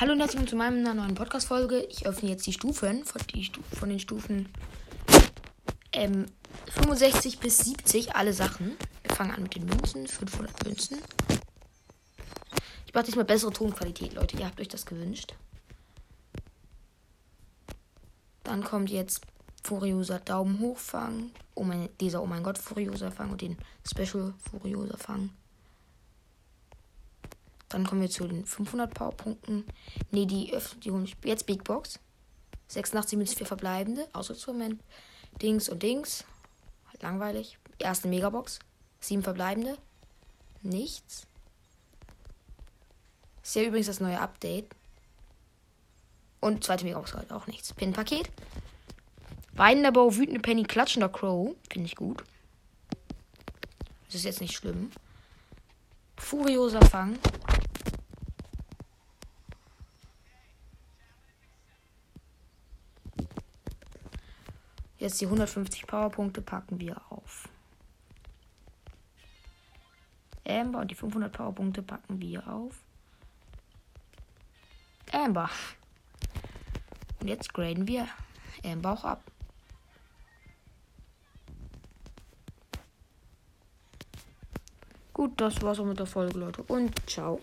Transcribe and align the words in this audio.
Hallo 0.00 0.12
und 0.12 0.20
herzlich 0.20 0.40
willkommen 0.40 0.82
zu 0.82 0.82
meiner 0.82 0.94
neuen 0.94 1.14
Podcast-Folge. 1.14 1.82
Ich 1.90 2.06
öffne 2.06 2.30
jetzt 2.30 2.46
die 2.46 2.54
Stufen 2.54 3.04
von, 3.04 3.20
die 3.34 3.44
Stu 3.44 3.60
von 3.78 3.90
den 3.90 4.00
Stufen 4.00 4.48
ähm, 5.92 6.24
65 6.70 7.38
bis 7.38 7.58
70, 7.58 8.16
alle 8.16 8.32
Sachen. 8.32 8.78
Wir 9.02 9.14
fangen 9.14 9.32
an 9.32 9.42
mit 9.42 9.54
den 9.54 9.66
Münzen, 9.66 10.06
500 10.06 10.64
Münzen. 10.64 10.96
Ich 12.86 12.94
mache 12.94 13.04
diesmal 13.04 13.26
bessere 13.26 13.52
Tonqualität, 13.52 14.14
Leute. 14.14 14.38
Ihr 14.38 14.46
habt 14.46 14.58
euch 14.58 14.68
das 14.68 14.86
gewünscht. 14.86 15.34
Dann 18.42 18.64
kommt 18.64 18.88
jetzt 18.88 19.20
Furioser 19.62 20.20
Daumen 20.20 20.60
hoch 20.60 20.78
Fang. 20.78 21.30
Oh 21.54 21.62
mein, 21.62 21.90
dieser 22.00 22.22
Oh 22.22 22.26
mein 22.26 22.42
Gott 22.42 22.56
Furioser 22.56 23.12
Fang 23.12 23.32
und 23.32 23.42
den 23.42 23.58
Special 23.86 24.32
Furioser 24.50 24.96
Fang. 24.96 25.28
Dann 27.70 27.86
kommen 27.86 28.02
wir 28.02 28.10
zu 28.10 28.26
den 28.26 28.44
500 28.44 28.92
Powerpunkten. 28.92 29.64
Ne, 30.10 30.26
die 30.26 30.52
öffnen 30.52 31.08
jetzt 31.24 31.46
Big 31.46 31.64
Box. 31.64 31.98
86 32.68 33.16
Münzen 33.16 33.38
für 33.38 33.46
verbleibende. 33.46 34.06
Ausrüstungsmoment. 34.12 34.82
Dings 35.40 35.68
und 35.68 35.82
Dings. 35.82 36.24
Halt 36.88 37.02
langweilig. 37.02 37.58
Erste 37.78 38.08
Megabox. 38.08 38.58
7 39.00 39.22
verbleibende. 39.22 39.78
Nichts. 40.62 41.26
Ist 43.42 43.54
ja 43.54 43.62
übrigens 43.62 43.86
das 43.86 44.00
neue 44.00 44.20
Update. 44.20 44.66
Und 46.40 46.64
zweite 46.64 46.84
Megabox 46.84 47.14
halt 47.14 47.32
auch 47.32 47.46
nichts. 47.46 47.72
Pin-Paket. 47.72 48.30
Weinender 49.52 49.92
Bow, 49.92 50.16
wütende 50.16 50.40
Penny, 50.40 50.64
klatschender 50.64 51.08
Crow. 51.08 51.54
Finde 51.70 51.86
ich 51.86 51.96
gut. 51.96 52.24
Das 54.06 54.16
ist 54.16 54.24
jetzt 54.24 54.40
nicht 54.40 54.56
schlimm. 54.56 54.90
Furioser 56.16 56.82
Fang. 56.82 57.18
Jetzt 65.00 65.18
die 65.18 65.24
150 65.24 65.86
Powerpunkte 65.86 66.42
packen 66.42 66.78
wir 66.78 67.00
auf. 67.08 67.48
Amber 70.46 70.80
und 70.80 70.90
die 70.90 70.94
500 70.94 71.32
Powerpunkte 71.32 71.82
packen 71.82 72.20
wir 72.20 72.46
auf. 72.46 72.76
Amber. 75.10 75.48
Und 77.18 77.28
jetzt 77.28 77.52
graden 77.54 77.88
wir 77.88 78.08
Amber 78.62 78.92
auch 78.92 79.04
ab. 79.04 79.22
Gut, 85.14 85.40
das 85.40 85.62
war's 85.62 85.80
auch 85.80 85.86
mit 85.86 85.98
der 85.98 86.06
Folge, 86.06 86.38
Leute. 86.38 86.62
Und 86.64 87.08
ciao. 87.08 87.38